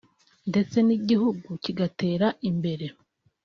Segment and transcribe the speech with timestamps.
[0.49, 2.85] ndetse n’igihugu kigatera imbere